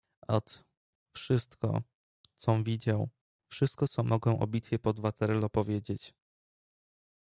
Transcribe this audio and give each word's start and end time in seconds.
"Ot, 0.27 0.63
wszystko, 1.15 1.81
com 2.37 2.63
widział, 2.63 3.09
wszystko 3.51 3.87
co 3.87 4.03
mogę 4.03 4.39
o 4.39 4.47
bitwie 4.47 4.79
pod 4.79 4.99
Waterloo 4.99 5.49
powiedzieć." 5.49 6.13